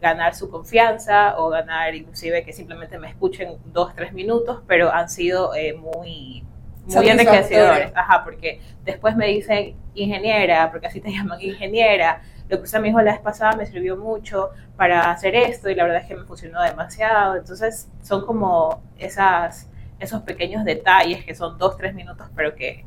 ganar 0.00 0.34
su 0.34 0.50
confianza 0.50 1.38
o 1.38 1.48
ganar 1.48 1.94
inclusive 1.94 2.44
que 2.44 2.52
simplemente 2.52 2.98
me 2.98 3.08
escuchen 3.08 3.56
dos, 3.66 3.94
tres 3.94 4.12
minutos, 4.12 4.62
pero 4.66 4.92
han 4.92 5.08
sido 5.08 5.52
muy 5.78 6.44
muy 6.86 7.08
enriquecedores, 7.08 7.92
ajá, 7.94 8.24
porque 8.24 8.60
después 8.84 9.16
me 9.16 9.26
dicen 9.28 9.76
ingeniera, 9.94 10.70
porque 10.70 10.86
así 10.86 11.00
te 11.00 11.10
llaman 11.12 11.40
ingeniera, 11.40 12.22
lo 12.48 12.58
que 12.58 12.64
usted 12.64 12.80
me 12.80 12.88
dijo 12.88 13.00
la 13.00 13.12
vez 13.12 13.20
pasada 13.20 13.56
me 13.56 13.66
sirvió 13.66 13.96
mucho 13.96 14.50
para 14.76 15.10
hacer 15.10 15.34
esto 15.34 15.70
y 15.70 15.74
la 15.74 15.84
verdad 15.84 16.02
es 16.02 16.08
que 16.08 16.14
me 16.14 16.24
funcionó 16.24 16.62
demasiado, 16.62 17.36
entonces 17.36 17.88
son 18.02 18.26
como 18.26 18.82
esas, 18.98 19.70
esos 19.98 20.22
pequeños 20.22 20.64
detalles 20.64 21.24
que 21.24 21.34
son 21.34 21.56
dos, 21.58 21.76
tres 21.76 21.94
minutos, 21.94 22.28
pero 22.36 22.54
que 22.54 22.84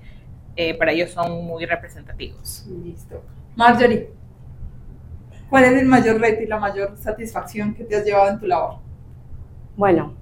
eh, 0.56 0.78
para 0.78 0.92
ellos 0.92 1.12
son 1.12 1.46
muy 1.46 1.66
representativos. 1.66 2.66
Listo. 2.84 3.24
Marjorie, 3.56 4.12
¿cuál 5.50 5.64
es 5.66 5.74
el 5.74 5.86
mayor 5.86 6.20
reto 6.20 6.44
y 6.44 6.48
la 6.48 6.60
mayor 6.60 6.96
satisfacción 6.98 7.74
que 7.74 7.84
te 7.84 7.96
has 7.96 8.06
llevado 8.06 8.30
en 8.30 8.40
tu 8.40 8.46
labor? 8.46 8.78
Bueno, 9.76 10.16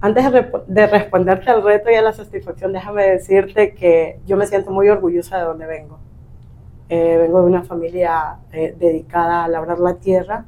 antes 0.00 0.24
de, 0.68 0.86
responderte 0.86 1.50
al 1.50 1.62
reto 1.62 1.90
y 1.90 1.94
a 1.94 2.02
la 2.02 2.12
satisfacción, 2.12 2.72
déjame 2.72 3.04
decirte 3.04 3.74
que 3.74 4.20
yo 4.26 4.36
me 4.36 4.46
siento 4.46 4.70
muy 4.70 4.88
orgullosa 4.88 5.38
de 5.38 5.44
donde 5.44 5.66
vengo. 5.66 5.98
Eh, 6.88 7.18
vengo 7.18 7.40
de 7.40 7.46
una 7.46 7.64
familia 7.64 8.36
eh, 8.52 8.74
dedicada 8.78 9.44
a 9.44 9.48
labrar 9.48 9.80
la 9.80 9.94
tierra, 9.94 10.46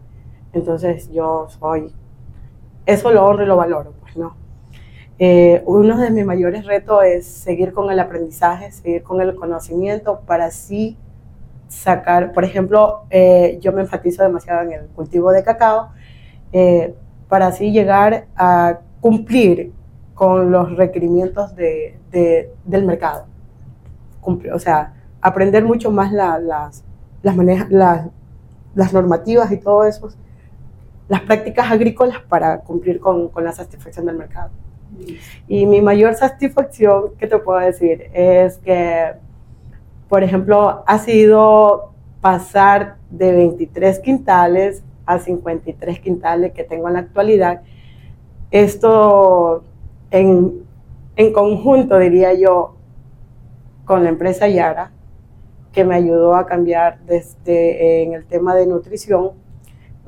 entonces 0.52 1.10
yo 1.10 1.48
soy, 1.48 1.92
eso 2.86 3.10
lo 3.10 3.26
honro 3.26 3.42
y 3.42 3.46
lo 3.46 3.56
valoro, 3.56 3.92
pues 4.00 4.16
no. 4.16 4.36
Eh, 5.18 5.62
uno 5.66 5.98
de 5.98 6.10
mis 6.10 6.24
mayores 6.24 6.64
retos 6.64 7.02
es 7.04 7.26
seguir 7.26 7.72
con 7.72 7.90
el 7.90 7.98
aprendizaje, 7.98 8.70
seguir 8.70 9.02
con 9.02 9.20
el 9.20 9.34
conocimiento 9.34 10.20
para 10.20 10.46
así 10.46 10.96
sacar, 11.68 12.32
por 12.32 12.44
ejemplo, 12.44 13.02
yo 13.60 13.72
me 13.72 13.82
enfatizo 13.82 14.22
demasiado 14.22 14.62
en 14.62 14.72
el 14.72 14.86
cultivo 14.88 15.30
de 15.30 15.44
cacao, 15.44 15.90
para 17.28 17.48
así 17.48 17.70
llegar 17.70 18.26
a 18.34 18.80
cumplir 19.00 19.72
con 20.14 20.50
los 20.50 20.76
requerimientos 20.76 21.54
de, 21.56 21.98
del 22.64 22.84
mercado. 22.84 23.26
o 24.22 24.58
sea, 24.58 24.94
aprender 25.20 25.64
mucho 25.64 25.90
más 25.90 26.12
las, 26.12 26.84
las, 27.22 28.92
normativas 28.92 29.50
y 29.50 29.56
todo 29.56 29.84
eso, 29.84 30.10
las 31.08 31.22
prácticas 31.22 31.70
agrícolas 31.70 32.20
para 32.28 32.60
cumplir 32.60 33.00
con, 33.00 33.28
con 33.28 33.44
la 33.44 33.52
satisfacción 33.52 34.06
del 34.06 34.16
mercado. 34.16 34.50
Y 35.48 35.66
mi 35.66 35.80
mayor 35.80 36.14
satisfacción, 36.14 37.14
¿qué 37.18 37.26
te 37.26 37.38
puedo 37.38 37.58
decir? 37.58 38.10
Es 38.12 38.58
que, 38.58 39.12
por 40.08 40.22
ejemplo, 40.22 40.84
ha 40.86 40.98
sido 40.98 41.92
pasar 42.20 42.96
de 43.10 43.32
23 43.32 44.00
quintales 44.00 44.82
a 45.06 45.18
53 45.18 46.00
quintales 46.00 46.52
que 46.52 46.64
tengo 46.64 46.88
en 46.88 46.94
la 46.94 47.00
actualidad 47.00 47.62
esto 48.50 49.64
en, 50.10 50.64
conjunto, 51.32 51.98
diría 51.98 52.34
yo, 52.34 52.76
con 53.84 54.04
la 54.04 54.10
empresa 54.10 54.48
Yara, 54.48 54.92
que 55.72 55.84
me 55.84 55.94
ayudó 55.94 56.34
a 56.34 56.46
cambiar 56.46 57.00
desde 57.04 58.02
en 58.02 58.14
el 58.14 58.24
tema 58.26 58.54
de 58.54 58.66
nutrición, 58.66 59.32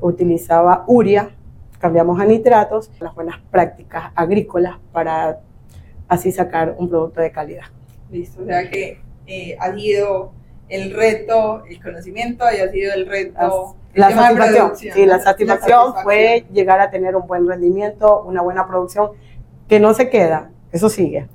utilizaba 0.01 0.83
uria, 0.87 1.29
cambiamos 1.79 2.19
a 2.19 2.25
nitratos, 2.25 2.91
las 2.99 3.13
buenas 3.15 3.39
prácticas 3.51 4.11
agrícolas 4.15 4.77
para 4.91 5.39
así 6.07 6.31
sacar 6.31 6.75
un 6.77 6.89
producto 6.89 7.21
de 7.21 7.31
calidad. 7.31 7.65
Listo, 8.11 8.43
o 8.43 8.45
sea 8.45 8.69
que 8.69 8.99
eh, 9.27 9.55
ha 9.59 9.73
sido 9.73 10.31
el 10.69 10.91
reto, 10.91 11.63
el 11.65 11.81
conocimiento, 11.81 12.45
y 12.55 12.59
ha 12.59 12.69
sido 12.69 12.93
el 12.93 13.07
reto 13.07 13.75
la 13.93 14.11
satisfacción, 14.11 14.75
sí, 14.75 15.05
la 15.05 15.19
satisfacción, 15.19 15.93
fue 16.03 16.45
llegar 16.51 16.79
a 16.79 16.89
tener 16.89 17.15
un 17.15 17.27
buen 17.27 17.47
rendimiento, 17.47 18.23
una 18.23 18.41
buena 18.41 18.67
producción, 18.67 19.11
que 19.67 19.79
no 19.79 19.93
se 19.93 20.09
queda, 20.09 20.49
eso 20.71 20.89
sigue. 20.89 21.27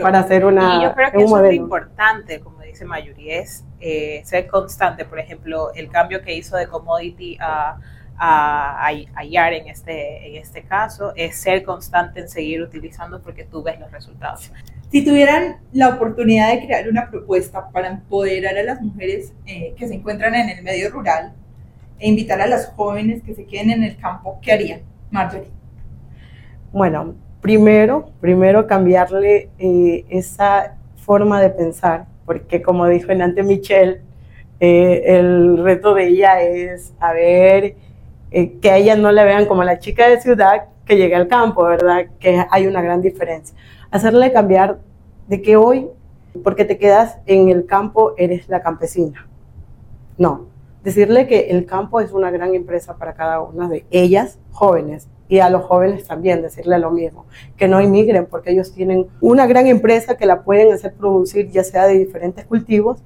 Para 0.00 0.20
hacer 0.20 0.44
una. 0.44 0.78
Y 0.78 0.82
yo 0.82 0.94
creo 0.94 1.12
que 1.12 1.22
eso 1.22 1.44
es 1.44 1.54
importante, 1.54 2.40
como 2.40 2.60
dice 2.60 2.84
Mayuri, 2.84 3.30
es 3.30 3.64
eh, 3.80 4.20
ser 4.24 4.48
constante. 4.48 5.04
Por 5.04 5.18
ejemplo, 5.18 5.72
el 5.74 5.88
cambio 5.88 6.22
que 6.22 6.34
hizo 6.34 6.56
de 6.56 6.66
commodity 6.66 7.38
a, 7.40 7.78
a, 8.16 8.88
a, 8.88 9.24
YAR 9.24 9.52
en 9.54 9.68
este, 9.68 10.28
en 10.28 10.36
este 10.36 10.62
caso 10.64 11.12
es 11.16 11.40
ser 11.40 11.62
constante 11.62 12.20
en 12.20 12.28
seguir 12.28 12.62
utilizando 12.62 13.22
porque 13.22 13.44
tú 13.44 13.62
ves 13.62 13.78
los 13.78 13.90
resultados. 13.90 14.52
Si 14.90 15.04
tuvieran 15.04 15.60
la 15.72 15.88
oportunidad 15.90 16.52
de 16.52 16.66
crear 16.66 16.88
una 16.88 17.08
propuesta 17.08 17.70
para 17.70 17.88
empoderar 17.88 18.58
a 18.58 18.62
las 18.62 18.80
mujeres 18.82 19.32
eh, 19.46 19.74
que 19.78 19.86
se 19.86 19.94
encuentran 19.94 20.34
en 20.34 20.48
el 20.50 20.64
medio 20.64 20.90
rural, 20.90 21.32
e 22.00 22.08
invitar 22.08 22.40
a 22.40 22.46
las 22.46 22.66
jóvenes 22.68 23.22
que 23.22 23.34
se 23.34 23.44
queden 23.44 23.70
en 23.70 23.84
el 23.84 23.96
campo, 23.98 24.38
¿qué 24.42 24.52
harían, 24.52 24.80
Marjorie? 25.10 25.50
Bueno, 26.72 27.14
primero, 27.40 28.10
primero 28.20 28.66
cambiarle 28.66 29.50
eh, 29.58 30.04
esa 30.08 30.76
forma 30.96 31.40
de 31.40 31.50
pensar, 31.50 32.06
porque 32.24 32.62
como 32.62 32.86
dijo 32.86 33.12
Enante 33.12 33.42
Michelle, 33.42 34.00
eh, 34.60 35.18
el 35.18 35.62
reto 35.62 35.94
de 35.94 36.08
ella 36.08 36.42
es 36.42 36.92
a 37.00 37.12
ver 37.12 37.76
eh, 38.30 38.58
que 38.60 38.70
a 38.70 38.76
ella 38.76 38.96
no 38.96 39.10
la 39.10 39.24
vean 39.24 39.46
como 39.46 39.64
la 39.64 39.78
chica 39.78 40.08
de 40.08 40.20
ciudad 40.20 40.66
que 40.84 40.96
llega 40.96 41.16
al 41.16 41.28
campo, 41.28 41.64
¿verdad? 41.64 42.06
Que 42.18 42.44
hay 42.50 42.66
una 42.66 42.82
gran 42.82 43.02
diferencia. 43.02 43.56
Hacerle 43.90 44.32
cambiar 44.32 44.78
de 45.28 45.42
que 45.42 45.56
hoy, 45.56 45.88
porque 46.44 46.64
te 46.64 46.78
quedas 46.78 47.18
en 47.26 47.48
el 47.48 47.66
campo, 47.66 48.14
eres 48.16 48.48
la 48.48 48.62
campesina. 48.62 49.26
No, 50.18 50.46
decirle 50.82 51.26
que 51.26 51.50
el 51.50 51.66
campo 51.66 52.00
es 52.00 52.12
una 52.12 52.30
gran 52.30 52.54
empresa 52.54 52.96
para 52.96 53.14
cada 53.14 53.40
una 53.40 53.68
de 53.68 53.84
ellas, 53.90 54.38
jóvenes, 54.50 55.08
y 55.28 55.38
a 55.38 55.48
los 55.48 55.62
jóvenes 55.64 56.06
también 56.06 56.42
decirle 56.42 56.78
lo 56.78 56.90
mismo, 56.90 57.26
que 57.56 57.68
no 57.68 57.78
emigren 57.78 58.26
porque 58.26 58.50
ellos 58.50 58.72
tienen 58.72 59.06
una 59.20 59.46
gran 59.46 59.66
empresa 59.68 60.16
que 60.16 60.26
la 60.26 60.42
pueden 60.42 60.72
hacer 60.72 60.92
producir 60.94 61.50
ya 61.50 61.62
sea 61.62 61.86
de 61.86 61.98
diferentes 61.98 62.44
cultivos, 62.46 63.02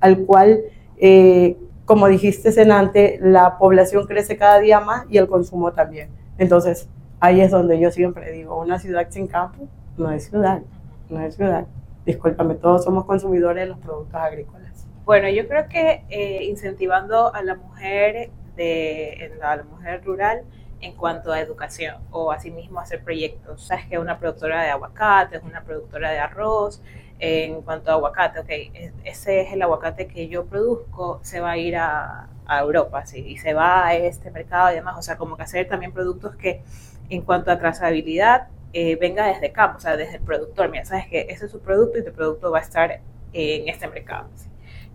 al 0.00 0.18
cual, 0.26 0.60
eh, 0.96 1.56
como 1.84 2.08
dijiste 2.08 2.50
antes, 2.70 3.20
la 3.20 3.58
población 3.58 4.06
crece 4.06 4.36
cada 4.36 4.58
día 4.58 4.80
más 4.80 5.06
y 5.08 5.18
el 5.18 5.28
consumo 5.28 5.72
también. 5.72 6.08
Entonces, 6.36 6.88
ahí 7.20 7.40
es 7.40 7.52
donde 7.52 7.78
yo 7.78 7.90
siempre 7.92 8.32
digo, 8.32 8.60
una 8.60 8.78
ciudad 8.78 9.06
sin 9.10 9.28
campo 9.28 9.68
no 9.96 10.10
es 10.10 10.28
ciudad, 10.28 10.62
no 11.08 11.20
es 11.20 11.36
ciudad. 11.36 11.66
Discúlpame, 12.06 12.54
todos 12.54 12.84
somos 12.84 13.04
consumidores 13.04 13.64
de 13.64 13.68
los 13.68 13.78
productos 13.78 14.14
agrícolas. 14.14 14.57
Bueno, 15.08 15.30
yo 15.30 15.48
creo 15.48 15.70
que 15.70 16.04
eh, 16.10 16.44
incentivando 16.44 17.34
a 17.34 17.42
la 17.42 17.54
mujer 17.54 18.28
de 18.56 19.32
a 19.40 19.56
la 19.56 19.62
mujer 19.62 20.04
rural 20.04 20.44
en 20.82 20.92
cuanto 20.96 21.32
a 21.32 21.40
educación 21.40 21.96
o 22.10 22.30
asimismo 22.30 22.78
hacer 22.78 23.02
proyectos. 23.02 23.62
Sabes 23.68 23.86
que 23.86 23.98
una 23.98 24.18
productora 24.18 24.62
de 24.64 24.68
aguacate, 24.68 25.38
es 25.38 25.42
una 25.44 25.64
productora 25.64 26.10
de 26.10 26.18
arroz. 26.18 26.82
En 27.20 27.62
cuanto 27.62 27.90
a 27.90 27.94
aguacate, 27.94 28.40
ok, 28.40 28.50
ese 29.04 29.40
es 29.40 29.52
el 29.54 29.62
aguacate 29.62 30.08
que 30.08 30.28
yo 30.28 30.44
produzco, 30.44 31.20
se 31.22 31.40
va 31.40 31.52
a 31.52 31.56
ir 31.56 31.76
a, 31.76 32.28
Europa, 32.46 33.06
sí, 33.06 33.24
y 33.26 33.38
se 33.38 33.54
va 33.54 33.86
a 33.86 33.94
este 33.94 34.30
mercado 34.30 34.72
y 34.72 34.74
demás. 34.74 34.98
O 34.98 35.02
sea, 35.02 35.16
como 35.16 35.38
que 35.38 35.42
hacer 35.44 35.68
también 35.68 35.92
productos 35.92 36.36
que 36.36 36.62
en 37.08 37.22
cuanto 37.22 37.50
a 37.50 37.58
trazabilidad 37.58 38.48
eh, 38.74 38.96
venga 38.96 39.26
desde 39.26 39.52
campo, 39.52 39.78
o 39.78 39.80
sea, 39.80 39.96
desde 39.96 40.16
el 40.16 40.22
productor. 40.22 40.68
Mira, 40.70 40.84
sabes 40.84 41.06
que 41.08 41.28
ese 41.30 41.46
es 41.46 41.50
su 41.50 41.60
producto 41.60 41.98
y 41.98 42.04
tu 42.04 42.12
producto 42.12 42.50
va 42.50 42.58
a 42.58 42.62
estar 42.62 43.00
en 43.32 43.68
este 43.70 43.88
mercado. 43.88 44.28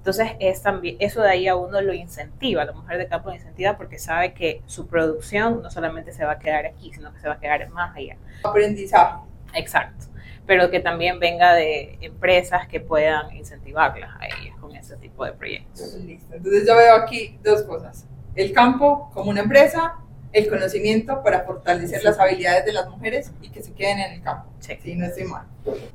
Entonces, 0.03 0.31
es 0.41 0.61
también, 0.61 0.97
eso 0.99 1.21
de 1.21 1.29
ahí 1.29 1.47
a 1.47 1.55
uno 1.55 1.79
lo 1.79 1.93
incentiva, 1.93 2.65
la 2.65 2.73
mujer 2.73 2.97
de 2.97 3.07
campo 3.07 3.29
lo 3.29 3.35
incentiva 3.35 3.77
porque 3.77 3.97
sabe 3.97 4.33
que 4.33 4.61
su 4.65 4.85
producción 4.87 5.61
no 5.61 5.71
solamente 5.71 6.11
se 6.11 6.25
va 6.25 6.33
a 6.33 6.39
quedar 6.39 6.65
aquí, 6.65 6.91
sino 6.93 7.13
que 7.13 7.21
se 7.21 7.29
va 7.29 7.35
a 7.35 7.39
quedar 7.39 7.69
más 7.69 7.95
allá. 7.95 8.17
Aprendizaje. 8.43 9.21
Exacto. 9.53 10.07
Pero 10.45 10.69
que 10.69 10.81
también 10.81 11.21
venga 11.21 11.53
de 11.53 11.99
empresas 12.01 12.67
que 12.67 12.81
puedan 12.81 13.33
incentivarlas 13.33 14.09
a 14.19 14.25
ellas 14.25 14.57
con 14.59 14.75
ese 14.75 14.97
tipo 14.97 15.23
de 15.23 15.31
proyectos. 15.31 15.93
Listo. 15.93 16.35
Entonces, 16.35 16.67
yo 16.67 16.75
veo 16.75 16.95
aquí 16.97 17.39
dos 17.41 17.61
cosas. 17.61 18.05
El 18.35 18.51
campo 18.51 19.09
como 19.13 19.29
una 19.29 19.39
empresa, 19.39 19.99
el 20.33 20.49
conocimiento 20.49 21.23
para 21.23 21.45
fortalecer 21.45 22.03
las 22.03 22.19
habilidades 22.19 22.65
de 22.65 22.73
las 22.73 22.89
mujeres 22.89 23.31
y 23.41 23.51
que 23.51 23.63
se 23.63 23.71
queden 23.71 23.99
en 23.99 24.11
el 24.11 24.21
campo. 24.21 24.51
Sí. 24.59 24.77
sí, 24.83 24.95
no 24.95 25.05
estoy 25.05 25.23
mal. 25.23 25.45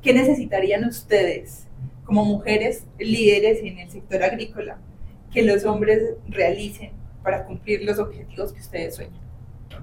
¿Qué 0.01 0.13
necesitarían 0.13 0.83
ustedes 0.85 1.67
como 2.09 2.25
mujeres 2.25 2.87
líderes 2.97 3.59
en 3.61 3.77
el 3.77 3.91
sector 3.91 4.23
agrícola 4.23 4.79
que 5.31 5.43
los 5.43 5.63
hombres 5.63 6.15
realicen 6.27 6.89
para 7.21 7.45
cumplir 7.45 7.83
los 7.83 7.99
objetivos 7.99 8.51
que 8.51 8.61
ustedes 8.61 8.95
sueñan? 8.95 9.21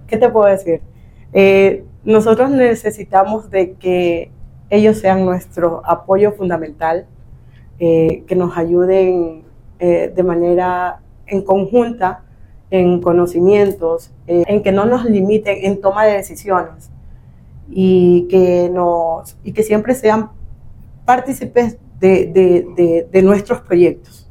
¿Qué 0.09 0.17
te 0.17 0.29
puedo 0.29 0.47
decir? 0.47 0.81
Eh, 1.33 1.85
nosotros 2.03 2.51
necesitamos 2.51 3.49
de 3.49 3.75
que 3.75 4.33
ellos 4.71 4.99
sean 4.99 5.25
nuestro 5.25 5.83
apoyo 5.85 6.33
fundamental, 6.33 7.07
eh, 7.79 8.25
que 8.27 8.35
nos 8.35 8.59
ayuden 8.59 9.45
eh, 9.79 10.13
de 10.13 10.23
manera 10.25 11.01
en 11.27 11.43
conjunta 11.43 12.25
en 12.71 13.01
conocimientos, 13.01 14.11
en 14.27 14.65
que 14.65 14.73
no 14.73 14.85
nos 14.85 15.05
limiten 15.05 15.59
en 15.63 15.81
toma 15.81 16.05
de 16.05 16.15
decisiones 16.15 16.91
y 17.71 18.27
que, 18.29 18.69
nos, 18.69 19.37
y 19.45 19.53
que 19.53 19.63
siempre 19.63 19.95
sean 19.95 20.31
partícipes 21.05 21.79
de, 22.01 22.27
de, 22.27 23.07
de, 23.11 23.23
nuestros 23.23 23.61
proyectos. 23.61 24.29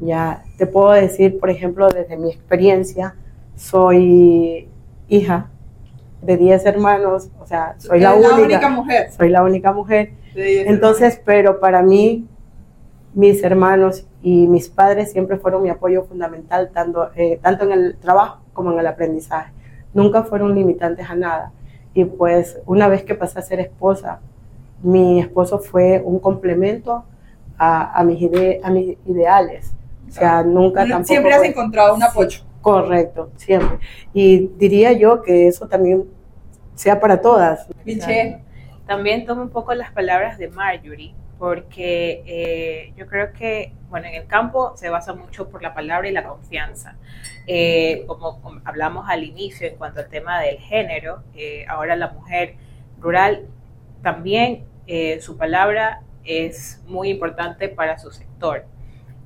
Ya 0.00 0.44
te 0.58 0.66
puedo 0.66 0.92
decir, 0.92 1.38
por 1.38 1.50
ejemplo, 1.50 1.88
desde 1.88 2.16
mi 2.16 2.30
experiencia, 2.30 3.16
soy 3.56 4.68
hija 5.08 5.50
de 6.22 6.36
10 6.36 6.66
hermanos, 6.66 7.30
o 7.40 7.46
sea, 7.46 7.74
soy 7.78 8.00
la, 8.00 8.14
única, 8.14 8.68
mujer. 8.68 9.10
Soy 9.12 9.28
la 9.28 9.42
única 9.42 9.72
mujer. 9.72 10.12
Entonces, 10.34 11.20
pero 11.24 11.60
para 11.60 11.82
mí, 11.82 12.26
mis 13.12 13.42
hermanos 13.42 14.06
y 14.22 14.48
mis 14.48 14.68
padres 14.68 15.12
siempre 15.12 15.36
fueron 15.36 15.62
mi 15.62 15.70
apoyo 15.70 16.04
fundamental, 16.04 16.70
tanto, 16.72 17.10
eh, 17.14 17.38
tanto 17.42 17.64
en 17.64 17.72
el 17.72 17.96
trabajo 17.96 18.40
como 18.52 18.72
en 18.72 18.78
el 18.78 18.86
aprendizaje. 18.86 19.52
Nunca 19.92 20.24
fueron 20.24 20.54
limitantes 20.54 21.08
a 21.08 21.14
nada. 21.14 21.52
Y 21.92 22.04
pues 22.04 22.58
una 22.66 22.88
vez 22.88 23.04
que 23.04 23.14
pasé 23.14 23.38
a 23.38 23.42
ser 23.42 23.60
esposa, 23.60 24.20
mi 24.84 25.20
esposo 25.20 25.58
fue 25.58 26.00
un 26.04 26.20
complemento 26.20 27.04
a, 27.58 27.98
a 27.98 28.04
mis, 28.04 28.22
a 28.62 28.70
mis 28.70 28.96
ideales. 29.06 29.74
O 30.08 30.12
sea, 30.12 30.42
nunca 30.42 30.82
tampoco... 30.82 31.04
Siempre 31.04 31.32
has 31.32 31.42
encontrado 31.42 31.94
un 31.94 32.02
apoyo. 32.02 32.40
correcto, 32.60 33.30
siempre. 33.36 33.78
Y 34.12 34.48
diría 34.56 34.92
yo 34.92 35.22
que 35.22 35.48
eso 35.48 35.66
también 35.66 36.04
sea 36.74 37.00
para 37.00 37.20
todas. 37.20 37.66
Michelle. 37.84 38.38
También 38.86 39.24
tomo 39.24 39.42
un 39.42 39.48
poco 39.48 39.74
las 39.74 39.90
palabras 39.92 40.36
de 40.36 40.48
Marjorie, 40.48 41.14
porque 41.38 42.22
eh, 42.26 42.92
yo 42.96 43.06
creo 43.06 43.32
que, 43.32 43.72
bueno, 43.88 44.06
en 44.06 44.14
el 44.14 44.26
campo 44.26 44.76
se 44.76 44.90
basa 44.90 45.14
mucho 45.14 45.48
por 45.48 45.62
la 45.62 45.72
palabra 45.72 46.08
y 46.08 46.12
la 46.12 46.24
confianza. 46.24 46.96
Eh, 47.46 48.04
como, 48.06 48.40
hablamos 48.64 49.06
al 49.08 49.24
inicio 49.24 49.66
en 49.66 49.76
cuanto 49.76 50.00
al 50.00 50.08
tema 50.08 50.40
del 50.40 50.58
género, 50.58 51.22
eh, 51.34 51.64
ahora 51.66 51.96
la 51.96 52.08
mujer 52.08 52.56
rural 53.00 53.46
también 54.02 54.64
su 55.20 55.36
palabra 55.36 56.02
es 56.24 56.82
muy 56.86 57.10
importante 57.10 57.68
para 57.68 57.98
su 57.98 58.10
sector. 58.10 58.66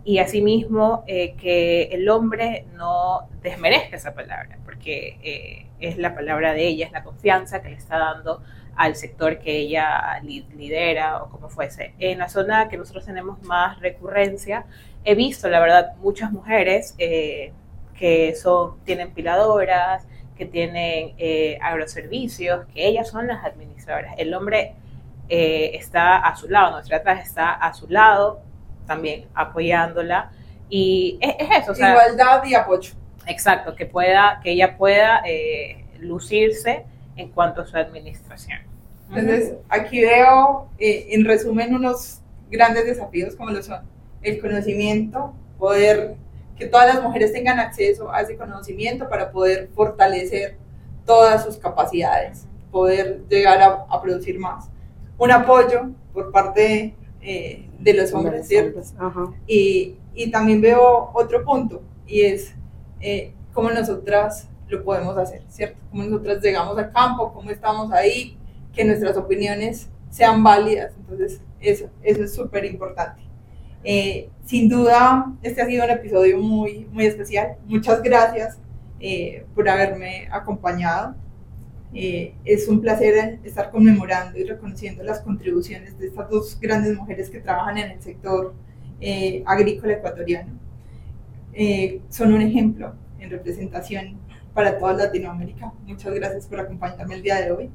Y 0.05 0.19
asimismo, 0.19 1.05
que 1.07 1.89
el 1.93 2.09
hombre 2.09 2.65
no 2.75 3.29
desmerezca 3.43 3.97
esa 3.97 4.15
palabra, 4.15 4.59
porque 4.65 5.67
es 5.81 5.99
la 5.99 6.15
palabra 6.15 6.55
de 6.55 6.67
ella, 6.67 6.87
es 6.87 6.93
la 6.93 7.03
confianza 7.03 7.61
que 7.61 7.69
le 7.69 7.77
está 7.77 7.99
dando 7.99 8.43
al 8.79 8.95
sector 8.95 9.41
que 9.41 9.57
ella 9.57 10.21
lidera 10.23 11.21
o 11.23 11.31
como 11.31 11.49
fuese. 11.49 11.95
En 11.99 12.19
la 12.19 12.29
zona 12.29 12.69
que 12.69 12.77
nosotros 12.77 13.05
tenemos 13.05 13.43
más 13.43 13.81
recurrencia, 13.81 14.67
he 15.05 15.17
visto, 15.17 15.49
la 15.49 15.59
verdad, 15.59 15.97
muchas 15.97 16.31
mujeres 16.31 16.95
eh, 16.99 17.53
que 17.99 18.37
son, 18.37 18.79
tienen 18.85 19.11
piladoras, 19.11 20.07
que 20.37 20.47
tienen 20.47 21.15
eh, 21.19 21.59
agroservicios, 21.61 22.67
que 22.67 22.87
ellas 22.87 23.09
son 23.09 23.27
las 23.27 23.45
administradoras. 23.45 24.15
El 24.17 24.33
hombre 24.33 24.75
eh, 25.29 25.73
está 25.75 26.19
a 26.19 26.37
su 26.37 26.49
lado, 26.49 26.73
nuestra 26.73 26.99
atrás 26.99 27.27
está 27.27 27.53
a 27.53 27.73
su 27.75 27.89
lado, 27.89 28.41
también 28.87 29.27
apoyándola. 29.35 30.31
Y 30.69 31.19
es, 31.21 31.63
eso. 31.63 31.73
Igualdad 31.73 32.45
y 32.45 32.55
apoyo. 32.55 32.93
Exacto, 33.27 33.75
que 33.75 33.87
pueda, 33.87 34.41
que 34.43 34.53
ella 34.53 34.77
pueda 34.77 35.23
lucirse 36.01 36.85
en 37.17 37.29
cuanto 37.31 37.63
a 37.63 37.67
su 37.67 37.77
administración. 37.77 38.61
Entonces, 39.11 39.55
aquí 39.69 40.01
veo, 40.01 40.69
eh, 40.79 41.09
en 41.11 41.25
resumen, 41.25 41.75
unos 41.75 42.21
grandes 42.51 42.85
desafíos 42.85 43.35
como 43.37 43.51
lo 43.51 43.63
son 43.63 43.83
el 44.23 44.41
conocimiento, 44.41 45.33
poder 45.59 46.17
que 46.57 46.67
todas 46.67 46.93
las 46.93 47.03
mujeres 47.03 47.33
tengan 47.33 47.61
acceso 47.61 48.13
a 48.13 48.21
ese 48.21 48.37
conocimiento 48.37 49.09
para 49.09 49.31
poder 49.31 49.69
fortalecer 49.75 50.57
todas 51.07 51.45
sus 51.45 51.57
capacidades, 51.57 52.47
poder 52.71 53.23
llegar 53.29 53.63
a, 53.89 54.03
producir 54.03 54.39
más. 54.39 54.69
Un 55.19 55.31
apoyo 55.31 55.91
por 56.13 56.31
parte 56.31 56.95
eh, 57.21 57.69
de 57.79 57.95
los 57.95 58.13
hombres, 58.13 58.49
¿cierto? 58.49 58.81
Y, 59.47 59.97
y, 60.15 60.31
también 60.31 60.61
veo 60.61 61.11
otro 61.13 61.45
punto, 61.45 61.83
y 62.07 62.23
es 62.23 62.55
eh, 63.01 63.33
cómo 63.53 63.71
nosotras 63.71 64.49
lo 64.69 64.85
podemos 64.85 65.17
hacer, 65.17 65.43
¿cierto? 65.49 65.79
Cómo 65.91 66.05
nosotras 66.05 66.43
llegamos 66.43 66.79
al 66.79 66.93
campo, 66.93 67.33
cómo 67.33 67.51
estamos 67.51 67.93
ahí, 67.93 68.39
que 68.73 68.85
nuestras 68.85 69.17
opiniones 69.17 69.89
sean 70.11 70.43
válidas. 70.43 70.95
Entonces, 70.99 71.41
eso, 71.61 71.91
eso 72.03 72.23
es 72.23 72.35
súper 72.35 72.65
importante. 72.65 73.23
Eh, 73.85 74.29
sin 74.45 74.69
duda, 74.69 75.33
este 75.43 75.63
ha 75.63 75.67
sido 75.67 75.85
un 75.85 75.91
episodio 75.91 76.39
muy, 76.39 76.87
muy 76.93 77.07
especial. 77.07 77.57
Muchas 77.67 78.03
gracias 78.03 78.59
eh, 79.01 79.47
por 79.55 79.69
haberme 79.69 80.29
acompañado. 80.31 81.15
Eh, 81.95 82.35
es 82.45 82.69
un 82.69 82.81
placer 82.81 83.41
estar 83.45 83.71
conmemorando 83.71 84.39
y 84.39 84.45
reconociendo 84.45 85.03
las 85.03 85.21
contribuciones 85.21 85.99
de 85.99 86.09
estas 86.09 86.29
dos 86.29 86.59
grandes 86.61 86.97
mujeres 86.97 87.31
que 87.31 87.41
trabajan 87.41 87.79
en 87.79 87.91
el 87.93 88.03
sector 88.03 88.55
agrícola 89.47 89.93
ecuatoriano. 89.95 90.53
son 92.09 92.33
un 92.33 92.43
ejemplo 92.43 92.95
en 93.21 93.31
representación 93.31 94.19
para 94.55 94.79
toda 94.79 94.93
Latinoamérica. 94.95 95.73
Muchas 95.87 96.13
gracias 96.15 96.47
por 96.47 96.61
acompañarme 96.61 97.15
el 97.15 97.23
día 97.23 97.41
de 97.41 97.53
hoy. 97.53 97.71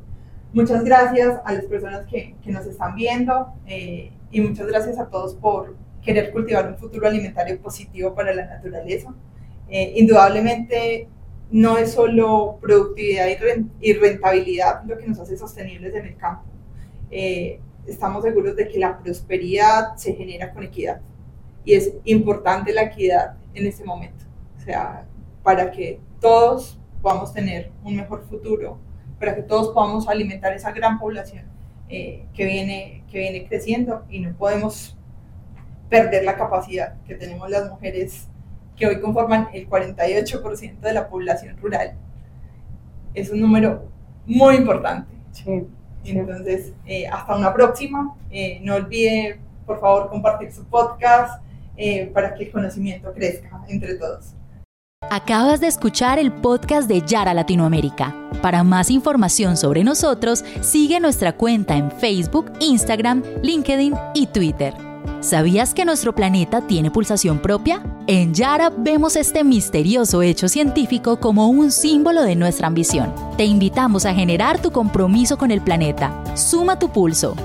Muchas 0.54 0.84
gracias 0.84 1.40
a 1.46 1.54
las 1.54 1.66
personas 1.66 2.06
que, 2.06 2.36
que 2.44 2.52
nos 2.52 2.66
están 2.66 2.96
viendo 2.96 3.54
eh, 3.66 4.12
y 4.32 4.42
muchas 4.42 4.68
gracias 4.68 5.00
a 5.00 5.08
todos 5.08 5.34
por 5.34 5.76
querer 6.04 6.32
cultivar 6.32 6.68
un 6.68 6.78
futuro 6.78 7.08
alimentario 7.08 7.60
positivo 7.60 8.14
para 8.14 8.36
la 8.36 8.46
naturaleza. 8.46 9.14
Eh, 9.70 9.94
indudablemente 9.96 11.08
no 11.54 11.78
es 11.78 11.92
solo 11.92 12.58
productividad 12.60 13.28
y 13.80 13.94
rentabilidad 13.94 14.84
lo 14.86 14.98
que 14.98 15.08
nos 15.08 15.20
hace 15.20 15.38
sostenibles 15.38 15.94
en 15.94 16.08
el 16.08 16.18
campo. 16.18 16.46
Eh, 17.12 17.60
estamos 17.86 18.24
seguros 18.24 18.56
de 18.56 18.68
que 18.68 18.80
la 18.80 18.98
prosperidad 18.98 19.96
se 19.96 20.16
genera 20.16 20.52
con 20.52 20.64
equidad 20.64 21.00
y 21.64 21.74
es 21.76 21.94
importante 22.06 22.74
la 22.74 22.82
equidad 22.82 23.36
en 23.54 23.68
este 23.68 23.84
momento, 23.84 24.26
o 24.58 24.62
sea, 24.62 25.06
para 25.44 25.70
que 25.70 26.00
todos 26.20 26.80
podamos 27.04 27.32
tener 27.32 27.72
un 27.84 27.98
mejor 27.98 28.26
futuro 28.28 28.80
para 29.20 29.36
que 29.36 29.44
todos 29.44 29.70
podamos 29.76 30.08
alimentar 30.08 30.54
esa 30.54 30.72
gran 30.72 30.98
población 30.98 31.46
eh, 31.88 32.26
que, 32.34 32.46
viene, 32.46 33.04
que 33.12 33.20
viene 33.20 33.48
creciendo 33.48 34.06
y 34.10 34.22
no 34.22 34.36
podemos 34.36 34.98
perder 35.88 36.24
la 36.24 36.36
capacidad 36.36 37.00
que 37.04 37.14
tenemos 37.14 37.48
las 37.48 37.70
mujeres 37.70 38.28
que 38.84 38.88
hoy 38.88 39.00
conforman 39.00 39.48
el 39.54 39.70
48% 39.70 40.80
de 40.82 40.94
la 40.94 41.08
población 41.08 41.56
rural. 41.58 41.94
Es 43.14 43.30
un 43.30 43.40
número 43.40 43.88
muy 44.26 44.56
importante. 44.56 45.10
Sí, 45.32 45.66
Entonces, 46.04 46.74
eh, 46.86 47.08
hasta 47.08 47.38
una 47.38 47.54
próxima. 47.54 48.18
Eh, 48.30 48.60
no 48.62 48.76
olvide, 48.76 49.40
por 49.66 49.80
favor, 49.80 50.10
compartir 50.10 50.52
su 50.52 50.66
podcast 50.66 51.42
para 52.14 52.36
que 52.36 52.44
el 52.44 52.52
conocimiento 52.52 53.14
crezca 53.14 53.64
entre 53.70 53.96
todos. 53.96 54.36
Acabas 55.10 55.62
de 55.62 55.68
escuchar 55.68 56.20
el 56.20 56.32
podcast 56.32 56.88
de 56.90 57.02
Yara 57.02 57.34
Latinoamérica. 57.34 58.14
Para 58.42 58.64
más 58.64 58.92
información 58.92 59.56
sobre 59.56 59.84
nosotros, 59.84 60.44
sigue 60.62 61.00
nuestra 61.00 61.34
cuenta 61.34 61.78
en 61.78 61.90
Facebook, 61.90 62.52
Instagram, 62.60 63.24
LinkedIn 63.42 63.96
y 64.14 64.28
Twitter. 64.28 64.93
¿Sabías 65.24 65.74
que 65.74 65.86
nuestro 65.86 66.14
planeta 66.14 66.60
tiene 66.68 66.92
pulsación 66.92 67.40
propia? 67.40 67.82
En 68.08 68.34
Yara 68.34 68.70
vemos 68.70 69.16
este 69.16 69.46
misterioso 69.46 70.22
hecho 70.22 70.50
científico 70.50 71.18
como 71.22 71.48
un 71.48 71.72
símbolo 71.72 72.24
de 72.24 72.36
nuestra 72.36 72.68
ambición. 72.68 73.16
Te 73.38 73.46
invitamos 73.46 74.06
a 74.06 74.14
generar 74.14 74.62
tu 74.62 74.72
compromiso 74.72 75.38
con 75.38 75.50
el 75.52 75.62
planeta. 75.62 76.12
Suma 76.36 76.78
tu 76.78 76.90
pulso 76.90 77.38